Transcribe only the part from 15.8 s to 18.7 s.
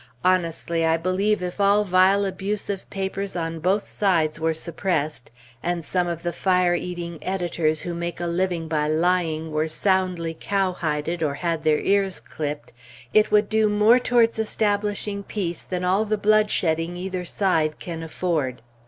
all the bloodshedding either side can afford.